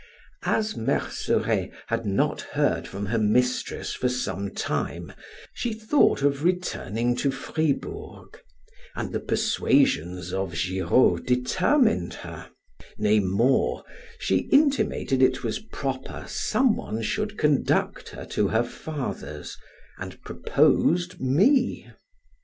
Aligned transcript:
As 0.47 0.75
Merceret 0.75 1.69
had 1.85 2.07
not 2.07 2.41
heard 2.57 2.87
from 2.87 3.05
her 3.05 3.19
mistress 3.19 3.93
for 3.93 4.09
some 4.09 4.49
time, 4.49 5.13
she 5.53 5.73
thought 5.73 6.23
of 6.23 6.43
returning 6.43 7.15
to 7.17 7.29
Fribourg, 7.29 8.41
and 8.95 9.13
the 9.13 9.19
persuasions 9.19 10.33
of 10.33 10.55
Giraud 10.55 11.17
determined 11.27 12.15
her; 12.15 12.49
nay 12.97 13.19
more, 13.19 13.83
she 14.17 14.49
intimated 14.51 15.21
it 15.21 15.43
was 15.43 15.59
proper 15.59 16.25
someone 16.27 17.03
should 17.03 17.37
conduct 17.37 18.09
her 18.09 18.25
to 18.25 18.47
her 18.47 18.63
father's 18.63 19.55
and 19.99 20.19
proposed 20.23 21.19
me. 21.21 21.87